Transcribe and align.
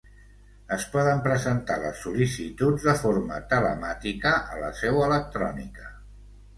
Es 0.77 0.85
poden 0.95 1.21
presentar 1.27 1.77
les 1.83 2.01
sol·licituds 2.07 2.87
de 2.89 2.97
forma 3.05 3.39
telemàtica 3.55 4.35
a 4.57 4.61
la 4.67 4.75
seu 4.85 5.03
electrònica. 5.11 5.91